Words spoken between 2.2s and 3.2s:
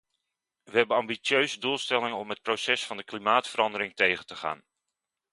het proces van de